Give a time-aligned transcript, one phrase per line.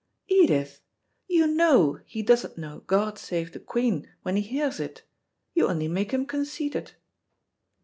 [0.29, 0.81] "Edith,
[1.27, 5.03] you know he doesn't know 'God save the Queen' when he hears it.
[5.53, 6.93] You'll only make him conceited."